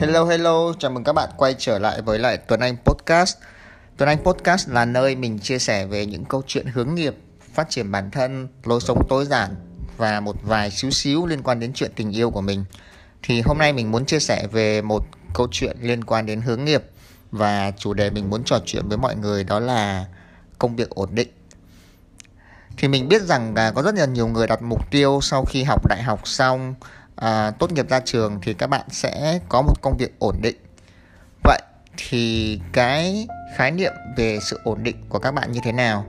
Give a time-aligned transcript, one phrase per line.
[0.00, 3.36] Hello hello, chào mừng các bạn quay trở lại với lại Tuấn Anh Podcast.
[3.96, 7.14] Tuấn Anh Podcast là nơi mình chia sẻ về những câu chuyện hướng nghiệp,
[7.54, 9.50] phát triển bản thân, lối sống tối giản
[9.96, 12.64] và một vài xíu xíu liên quan đến chuyện tình yêu của mình.
[13.22, 16.64] Thì hôm nay mình muốn chia sẻ về một câu chuyện liên quan đến hướng
[16.64, 16.82] nghiệp
[17.30, 20.06] và chủ đề mình muốn trò chuyện với mọi người đó là
[20.58, 21.28] công việc ổn định.
[22.76, 25.62] Thì mình biết rằng là có rất là nhiều người đặt mục tiêu sau khi
[25.62, 26.74] học đại học xong
[27.20, 30.56] à, tốt nghiệp ra trường thì các bạn sẽ có một công việc ổn định
[31.44, 31.60] vậy
[31.96, 36.06] thì cái khái niệm về sự ổn định của các bạn như thế nào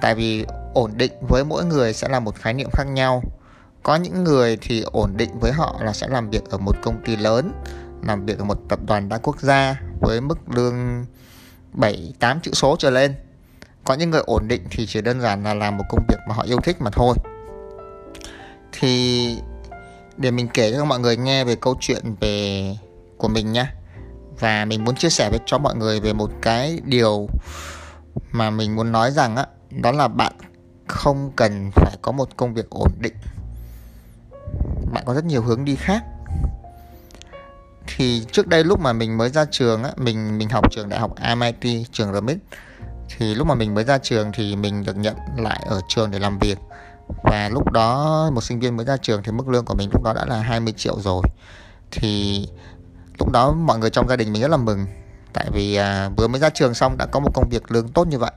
[0.00, 3.22] tại vì ổn định với mỗi người sẽ là một khái niệm khác nhau
[3.82, 7.04] có những người thì ổn định với họ là sẽ làm việc ở một công
[7.04, 7.52] ty lớn
[8.06, 11.06] làm việc ở một tập đoàn đa quốc gia với mức lương
[11.72, 13.14] 7 8 chữ số trở lên.
[13.84, 16.34] Có những người ổn định thì chỉ đơn giản là làm một công việc mà
[16.34, 17.14] họ yêu thích mà thôi.
[18.72, 19.38] Thì
[20.16, 22.76] để mình kể cho mọi người nghe về câu chuyện về
[23.16, 23.66] của mình nhé
[24.40, 27.28] và mình muốn chia sẻ với, cho mọi người về một cái điều
[28.30, 30.32] mà mình muốn nói rằng á, đó là bạn
[30.86, 33.14] không cần phải có một công việc ổn định.
[34.92, 36.04] Bạn có rất nhiều hướng đi khác.
[37.86, 41.00] Thì trước đây lúc mà mình mới ra trường á, mình mình học trường đại
[41.00, 42.38] học MIT trường RMIT
[43.08, 46.18] thì lúc mà mình mới ra trường thì mình được nhận lại ở trường để
[46.18, 46.58] làm việc
[47.22, 50.02] và lúc đó một sinh viên mới ra trường thì mức lương của mình lúc
[50.02, 51.22] đó đã là 20 triệu rồi.
[51.90, 52.48] Thì
[53.18, 54.86] lúc đó mọi người trong gia đình mình rất là mừng.
[55.32, 58.06] Tại vì à, vừa mới ra trường xong đã có một công việc lương tốt
[58.06, 58.32] như vậy.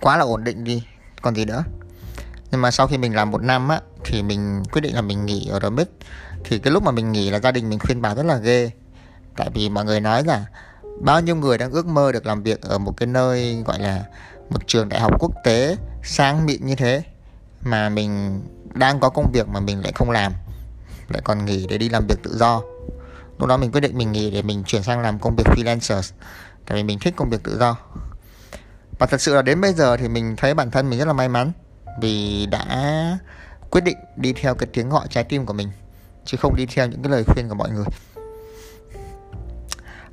[0.00, 0.82] Quá là ổn định đi
[1.22, 1.64] còn gì nữa.
[2.50, 5.26] Nhưng mà sau khi mình làm một năm á thì mình quyết định là mình
[5.26, 5.86] nghỉ ở Remix.
[6.44, 8.70] Thì cái lúc mà mình nghỉ là gia đình mình khuyên bảo rất là ghê.
[9.36, 10.44] Tại vì mọi người nói là
[11.00, 14.04] bao nhiêu người đang ước mơ được làm việc ở một cái nơi gọi là
[14.50, 17.02] một trường đại học quốc tế sang mịn như thế
[17.62, 18.42] mà mình
[18.74, 20.32] đang có công việc mà mình lại không làm
[21.08, 22.62] lại còn nghỉ để đi làm việc tự do.
[23.38, 26.12] Lúc đó mình quyết định mình nghỉ để mình chuyển sang làm công việc freelancer
[26.66, 27.76] tại vì mình thích công việc tự do.
[28.98, 31.12] Và thật sự là đến bây giờ thì mình thấy bản thân mình rất là
[31.12, 31.52] may mắn
[32.00, 33.18] vì đã
[33.70, 35.68] quyết định đi theo cái tiếng gọi trái tim của mình
[36.24, 37.84] chứ không đi theo những cái lời khuyên của mọi người.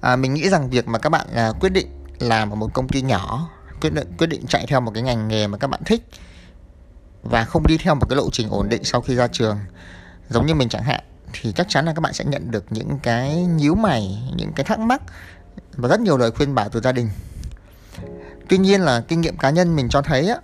[0.02, 1.88] À, mình nghĩ rằng việc mà các bạn à, quyết định
[2.20, 3.50] làm ở một công ty nhỏ
[3.82, 6.04] quyết định quyết định chạy theo một cái ngành nghề mà các bạn thích
[7.24, 9.60] và không đi theo một cái lộ trình ổn định sau khi ra trường.
[10.30, 13.00] Giống như mình chẳng hạn thì chắc chắn là các bạn sẽ nhận được những
[13.04, 15.02] cái nhíu mày những cái thắc mắc
[15.72, 17.10] và rất nhiều lời khuyên bảo từ gia đình.
[18.50, 20.38] Tuy nhiên là kinh nghiệm cá nhân mình cho thấy á,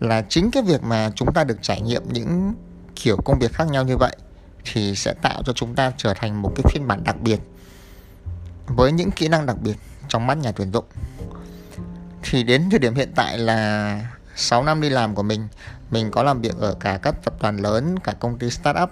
[0.00, 2.54] là chính cái việc mà chúng ta được trải nghiệm những
[2.96, 4.16] kiểu công việc khác nhau như vậy
[4.64, 7.40] thì sẽ tạo cho chúng ta trở thành một cái phiên bản đặc biệt
[8.66, 9.76] với những kỹ năng đặc biệt
[10.08, 10.84] trong mắt nhà tuyển dụng
[12.30, 14.00] thì đến thời điểm hiện tại là
[14.36, 15.48] 6 năm đi làm của mình
[15.90, 18.90] mình có làm việc ở cả các tập đoàn lớn, cả công ty startup,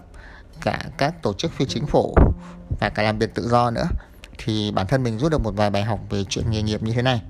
[0.61, 2.15] cả các tổ chức phi chính phủ
[2.81, 3.87] và cả làm việc tự do nữa.
[4.39, 6.93] Thì bản thân mình rút được một vài bài học về chuyện nghề nghiệp như
[6.93, 7.23] thế này.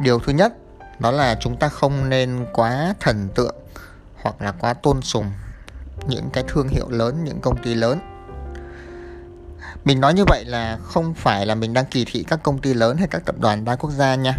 [0.00, 0.52] Điều thứ nhất,
[0.98, 3.54] đó là chúng ta không nên quá thần tượng
[4.22, 5.26] hoặc là quá tôn sùng
[6.08, 7.98] những cái thương hiệu lớn, những công ty lớn
[9.84, 12.74] mình nói như vậy là không phải là mình đang kỳ thị các công ty
[12.74, 14.34] lớn hay các tập đoàn đa quốc gia nha.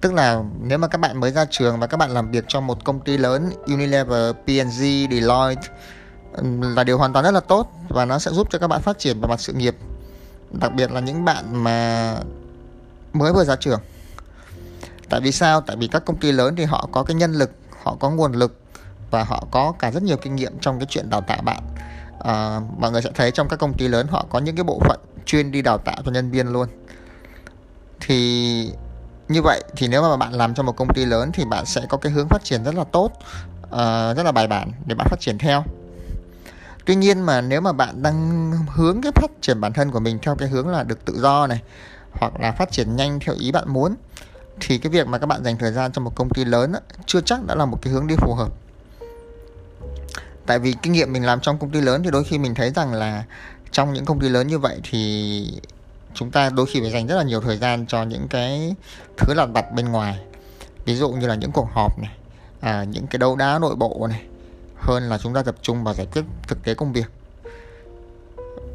[0.00, 2.60] Tức là nếu mà các bạn mới ra trường và các bạn làm việc cho
[2.60, 5.68] một công ty lớn Unilever, P&G, Deloitte
[6.60, 8.98] là điều hoàn toàn rất là tốt và nó sẽ giúp cho các bạn phát
[8.98, 9.76] triển về mặt sự nghiệp.
[10.50, 12.14] Đặc biệt là những bạn mà
[13.12, 13.80] mới vừa ra trường.
[15.08, 15.60] Tại vì sao?
[15.60, 17.50] Tại vì các công ty lớn thì họ có cái nhân lực
[17.82, 18.60] họ có nguồn lực
[19.10, 21.62] và họ có cả rất nhiều kinh nghiệm trong cái chuyện đào tạo bạn
[22.22, 24.80] à, mọi người sẽ thấy trong các công ty lớn họ có những cái bộ
[24.80, 26.68] phận chuyên đi đào tạo cho nhân viên luôn.
[28.00, 28.72] Thì
[29.28, 31.80] như vậy thì nếu mà bạn làm cho một công ty lớn thì bạn sẽ
[31.88, 33.10] có cái hướng phát triển rất là tốt
[33.64, 35.64] uh, rất là bài bản để bạn phát triển theo.
[36.84, 40.18] Tuy nhiên mà nếu mà bạn đang hướng cái phát triển bản thân của mình
[40.22, 41.62] theo cái hướng là được tự do này
[42.12, 43.94] hoặc là phát triển nhanh theo ý bạn muốn
[44.60, 46.80] thì cái việc mà các bạn dành thời gian cho một công ty lớn á,
[47.06, 48.52] chưa chắc đã là một cái hướng đi phù hợp
[50.46, 52.70] tại vì kinh nghiệm mình làm trong công ty lớn thì đôi khi mình thấy
[52.70, 53.24] rằng là
[53.70, 55.60] trong những công ty lớn như vậy thì
[56.14, 58.74] chúng ta đôi khi phải dành rất là nhiều thời gian cho những cái
[59.16, 60.18] thứ lặt vặt bên ngoài.
[60.84, 62.12] Ví dụ như là những cuộc họp này
[62.60, 64.22] à, những cái đấu đá nội bộ này
[64.76, 67.06] hơn là chúng ta tập trung vào giải quyết thực tế công việc.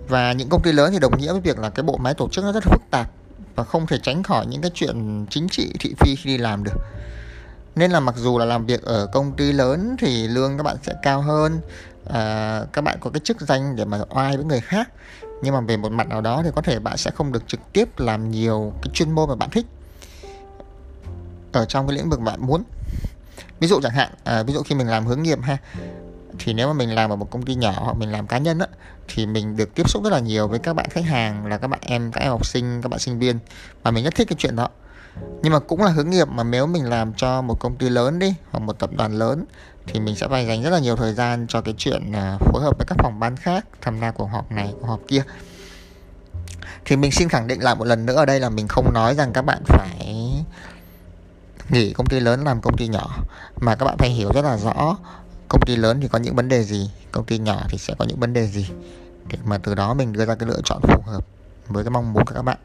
[0.07, 2.29] Và những công ty lớn thì đồng nghĩa với việc là cái bộ máy tổ
[2.29, 3.11] chức nó rất phức tạp
[3.55, 6.63] và không thể tránh khỏi những cái chuyện chính trị thị phi khi đi làm
[6.63, 6.77] được
[7.77, 10.77] nên là mặc dù là làm việc ở công ty lớn thì lương các bạn
[10.83, 11.59] sẽ cao hơn.
[12.09, 14.89] À, các bạn có cái chức danh để mà oai với người khác.
[15.43, 17.59] Nhưng mà về một mặt nào đó thì có thể bạn sẽ không được trực
[17.73, 19.65] tiếp làm nhiều cái chuyên môn mà bạn thích
[21.51, 22.63] ở trong cái lĩnh vực bạn muốn.
[23.59, 25.57] Ví dụ chẳng hạn à, ví dụ khi mình làm hướng nghiệp ha
[26.39, 28.59] thì nếu mà mình làm ở một công ty nhỏ hoặc mình làm cá nhân
[28.59, 28.67] á
[29.07, 31.67] thì mình được tiếp xúc rất là nhiều với các bạn khách hàng là các
[31.67, 33.39] bạn em các em học sinh các bạn sinh viên
[33.83, 34.69] và mình rất thích cái chuyện đó
[35.41, 38.19] nhưng mà cũng là hướng nghiệp mà nếu mình làm cho một công ty lớn
[38.19, 39.45] đi, hoặc một tập đoàn lớn,
[39.87, 42.63] thì mình sẽ phải dành rất là nhiều thời gian cho cái chuyện à, phối
[42.63, 45.23] hợp với các phòng ban khác tham gia cuộc họp này, cuộc họp kia.
[46.85, 49.15] Thì mình xin khẳng định lại một lần nữa ở đây là mình không nói
[49.15, 50.33] rằng các bạn phải
[51.69, 53.17] nghỉ công ty lớn làm công ty nhỏ,
[53.59, 54.97] mà các bạn phải hiểu rất là rõ
[55.49, 58.05] công ty lớn thì có những vấn đề gì, công ty nhỏ thì sẽ có
[58.05, 58.69] những vấn đề gì,
[59.27, 61.25] để mà từ đó mình đưa ra cái lựa chọn phù hợp
[61.67, 62.57] với cái mong muốn của các bạn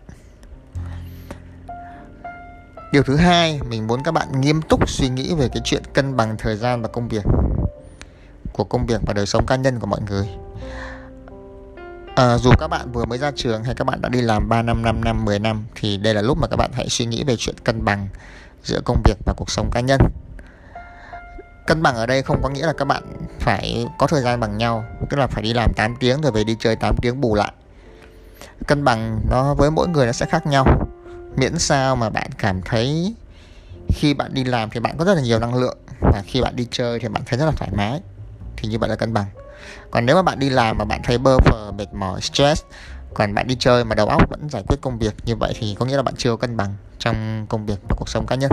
[2.93, 6.17] điều thứ hai mình muốn các bạn nghiêm túc suy nghĩ về cái chuyện cân
[6.17, 7.25] bằng thời gian và công việc
[8.53, 10.29] của công việc và đời sống cá nhân của mọi người.
[12.17, 14.63] À, dù các bạn vừa mới ra trường hay các bạn đã đi làm 3
[14.63, 17.25] năm 5 năm 10 năm thì đây là lúc mà các bạn hãy suy nghĩ
[17.25, 18.09] về chuyện cân bằng
[18.65, 20.01] giữa công việc và cuộc sống cá nhân.
[21.67, 23.03] Cân bằng ở đây không có nghĩa là các bạn
[23.41, 26.45] phải có thời gian bằng nhau tức là phải đi làm 8 tiếng rồi về
[26.45, 27.53] đi chơi 8 tiếng bù lại.
[28.67, 30.89] Cân bằng nó với mỗi người nó sẽ khác nhau
[31.37, 33.15] miễn sao mà bạn cảm thấy
[33.89, 36.57] khi bạn đi làm thì bạn có rất là nhiều năng lượng và khi bạn
[36.57, 38.01] đi chơi thì bạn thấy rất là thoải mái,
[38.57, 39.27] thì như vậy là cân bằng.
[39.91, 42.63] Còn nếu mà bạn đi làm mà bạn thấy bơ phờ mệt mỏi, stress,
[43.15, 45.77] còn bạn đi chơi mà đầu óc vẫn giải quyết công việc như vậy thì
[45.79, 48.51] có nghĩa là bạn chưa cân bằng trong công việc và cuộc sống cá nhân.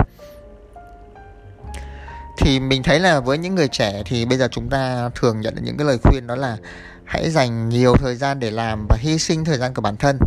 [2.37, 5.55] Thì mình thấy là với những người trẻ thì bây giờ chúng ta thường nhận
[5.55, 6.57] được những cái lời khuyên đó là
[7.05, 10.19] hãy dành nhiều thời gian để làm và hy sinh thời gian của bản thân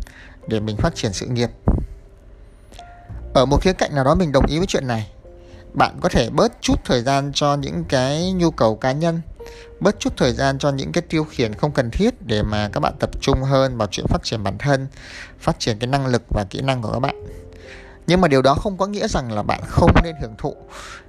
[0.47, 1.51] để mình phát triển sự nghiệp
[3.35, 5.11] ở một khía cạnh nào đó mình đồng ý với chuyện này,
[5.75, 9.21] bạn có thể bớt chút thời gian cho những cái nhu cầu cá nhân,
[9.81, 12.81] bớt chút thời gian cho những cái tiêu khiển không cần thiết để mà các
[12.81, 14.87] bạn tập trung hơn vào chuyện phát triển bản thân,
[15.41, 17.17] phát triển cái năng lực và kỹ năng của các bạn.
[18.07, 20.57] Nhưng mà điều đó không có nghĩa rằng là bạn không nên hưởng thụ,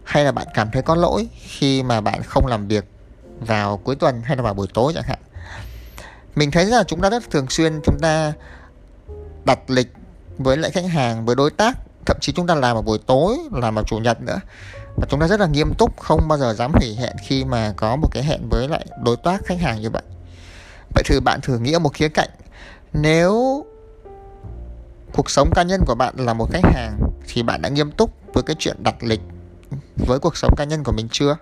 [0.04, 2.86] hay là bạn cảm thấy có lỗi khi mà bạn không làm việc
[3.40, 5.20] vào cuối tuần hay là vào buổi tối chẳng hạn.
[6.36, 8.34] Mình thấy là chúng ta rất thường xuyên chúng ta
[9.46, 9.92] đặt lịch
[10.38, 13.38] với lại khách hàng, với đối tác thậm chí chúng ta làm vào buổi tối,
[13.52, 14.40] làm vào chủ nhật nữa.
[14.96, 17.74] Và chúng ta rất là nghiêm túc, không bao giờ dám hủy hẹn khi mà
[17.78, 20.04] có một cái hẹn với lại đối tác khách hàng như vậy.
[20.96, 22.30] Vậy thì bạn thử nghĩ ở một khía cạnh.
[22.94, 23.66] Nếu
[25.14, 28.12] cuộc sống cá nhân của bạn là một khách hàng thì bạn đã nghiêm túc
[28.34, 29.22] với cái chuyện đặt lịch
[30.08, 31.38] với cuộc sống cá nhân của mình chưa?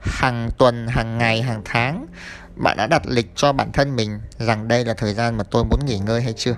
[0.00, 2.06] Hàng tuần, hàng ngày, hàng tháng
[2.56, 5.64] bạn đã đặt lịch cho bản thân mình rằng đây là thời gian mà tôi
[5.64, 6.54] muốn nghỉ ngơi hay chưa?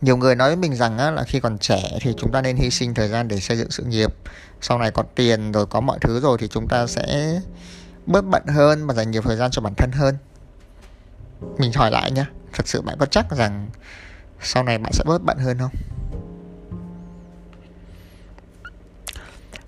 [0.00, 2.56] Nhiều người nói với mình rằng á, là khi còn trẻ thì chúng ta nên
[2.56, 4.14] hy sinh thời gian để xây dựng sự nghiệp.
[4.60, 7.40] Sau này có tiền rồi có mọi thứ rồi thì chúng ta sẽ
[8.06, 10.16] bớt bận hơn và dành nhiều thời gian cho bản thân hơn.
[11.58, 13.68] Mình hỏi lại nhé thật sự bạn có chắc rằng
[14.40, 15.72] sau này bạn sẽ bớt bận hơn không?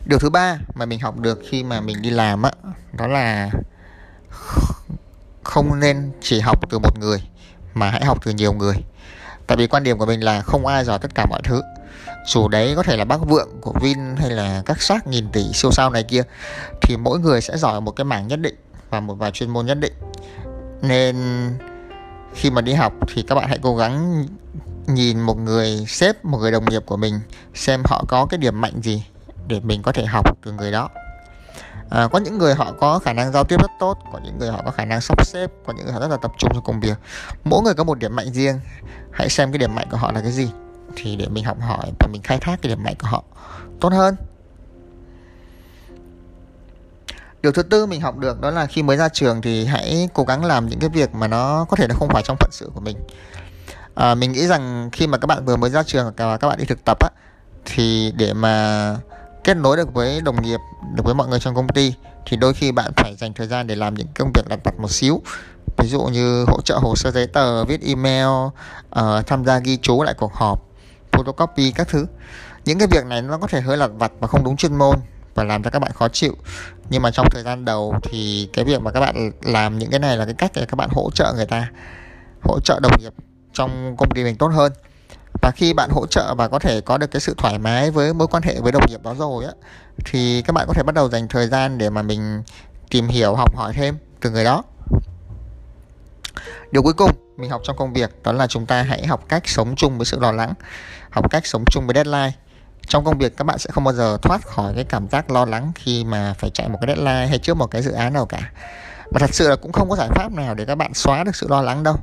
[0.09, 2.51] Điều thứ ba mà mình học được khi mà mình đi làm á
[2.93, 3.51] đó là
[5.43, 7.23] không nên chỉ học từ một người
[7.75, 8.77] mà hãy học từ nhiều người
[9.47, 11.63] tại vì quan điểm của mình là không ai giỏi tất cả mọi thứ.
[12.27, 15.53] Dù đấy có thể là bác vượng của Vin hay là các xác nghìn tỷ
[15.53, 16.23] siêu sao này kia
[16.83, 18.55] thì mỗi người sẽ giỏi một cái mảng nhất định
[18.91, 19.93] và một vài chuyên môn nhất định.
[20.83, 21.17] Nên
[22.35, 24.27] khi mà đi học thì các bạn hãy cố gắng
[24.87, 27.21] nhìn một người sếp một người đồng nghiệp của mình
[27.55, 29.05] xem họ có cái điểm mạnh gì
[29.47, 30.89] để mình có thể học từ người đó.
[31.91, 34.51] À, có những người họ có khả năng giao tiếp rất tốt có những người
[34.51, 36.61] họ có khả năng sắp xếp có những người họ rất là tập trung cho
[36.61, 36.99] công việc.
[37.45, 38.61] Mỗi người có một điểm mạnh riêng
[39.17, 40.51] hãy xem cái điểm mạnh của họ là cái gì.
[40.97, 43.25] Thì để mình học hỏi và mình khai thác cái điểm mạnh của họ
[43.81, 44.17] tốt hơn.
[47.43, 50.25] Điều thứ tư mình học được đó là khi mới ra trường thì hãy cố
[50.25, 52.71] gắng làm những cái việc mà nó có thể là không phải trong phận sự
[52.75, 52.97] của mình.
[53.95, 56.59] À, mình nghĩ rằng khi mà các bạn vừa mới ra trường và các bạn
[56.59, 57.09] đi thực tập á
[57.65, 58.97] thì để mà
[59.47, 60.61] kết nối được với đồng nghiệp
[60.95, 61.95] được với mọi người trong công ty
[62.27, 64.81] thì đôi khi bạn phải dành thời gian để làm những công việc lặt vặt
[64.81, 65.23] một xíu.
[65.79, 69.77] Ví dụ như hỗ trợ hồ sơ giấy tờ viết email uh, tham gia ghi
[69.77, 70.63] chú lại cuộc họp
[71.13, 72.07] photocopy các thứ.
[72.65, 74.97] Những cái việc này nó có thể hơi lặt vặt và không đúng chuyên môn
[75.35, 76.37] và làm cho các bạn khó chịu.
[76.91, 80.01] Nhưng mà trong thời gian đầu thì cái việc mà các bạn làm những cái
[80.01, 81.71] này là cái cách để các bạn hỗ trợ người ta
[82.43, 83.13] hỗ trợ đồng nghiệp
[83.53, 84.73] trong công ty mình tốt hơn
[85.43, 88.15] và khi bạn hỗ trợ và có thể có được cái sự thoải mái với
[88.15, 89.53] mối quan hệ với đồng nghiệp đó rồi á,
[90.05, 92.43] thì các bạn có thể bắt đầu dành thời gian để mà mình
[92.91, 94.63] tìm hiểu, học hỏi thêm từ người đó.
[96.71, 99.49] Điều cuối cùng mình học trong công việc đó là chúng ta hãy học cách
[99.49, 100.55] sống chung với sự lo lắng,
[101.11, 102.33] học cách sống chung với deadline.
[102.87, 105.45] Trong công việc các bạn sẽ không bao giờ thoát khỏi cái cảm giác lo
[105.45, 108.27] lắng khi mà phải chạy một cái deadline hay trước một cái dự án nào
[108.27, 108.53] cả.
[109.11, 111.37] Và thật sự là cũng không có giải pháp nào để các bạn xóa được
[111.37, 111.97] sự lo lắng đâu.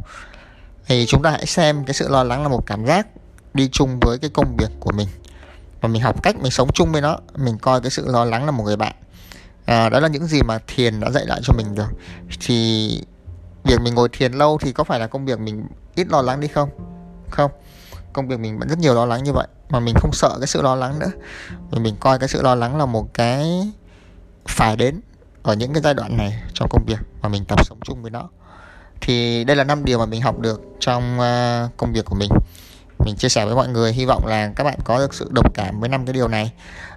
[0.85, 3.07] Thì chúng ta hãy xem cái sự lo lắng là một cảm giác
[3.53, 5.07] đi chung với cái công việc của mình.
[5.81, 8.45] Và mình học cách mình sống chung với nó mình coi cái sự lo lắng
[8.45, 8.93] là một người bạn.
[9.65, 11.89] À, đó là những gì mà thiền đã dạy lại cho mình được
[12.41, 13.01] thì
[13.63, 16.39] việc mình ngồi thiền lâu thì có phải là công việc mình ít lo lắng
[16.39, 16.69] đi không?
[17.29, 17.51] Không.
[18.13, 20.47] Công việc mình vẫn rất nhiều lo lắng như vậy mà mình không sợ cái
[20.47, 21.11] sự lo lắng nữa.
[21.71, 23.71] Vì mình coi cái sự lo lắng là một cái
[24.45, 25.01] phải đến
[25.43, 28.11] ở những cái giai đoạn này trong công việc mà mình tập sống chung với
[28.11, 28.29] nó.
[29.01, 32.29] Thì đây là năm điều mà mình học được trong à, công việc của mình
[33.05, 35.53] mình chia sẻ với mọi người, hy vọng là các bạn có được sự đồng
[35.53, 36.51] cảm với năm cái điều này.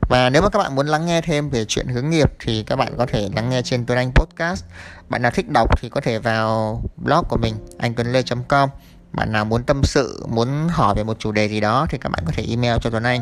[0.09, 2.77] Và nếu mà các bạn muốn lắng nghe thêm về chuyện hướng nghiệp thì các
[2.77, 4.65] bạn có thể lắng nghe trên Tuấn Anh Podcast.
[5.09, 8.69] Bạn nào thích đọc thì có thể vào blog của mình anh tuấn lê com.
[9.13, 12.13] Bạn nào muốn tâm sự, muốn hỏi về một chủ đề gì đó thì các
[12.13, 13.21] bạn có thể email cho Tuấn Anh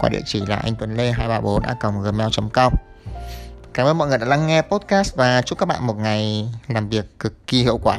[0.00, 1.74] qua địa chỉ là anh tuấn lê 234 a
[2.10, 2.72] gmail.com
[3.74, 6.88] Cảm ơn mọi người đã lắng nghe podcast và chúc các bạn một ngày làm
[6.88, 7.98] việc cực kỳ hiệu quả.